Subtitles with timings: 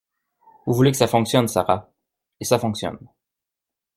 [0.65, 1.91] Vous voulez que ça fonctionne, Sara.
[2.39, 2.97] Et ça fonctionne.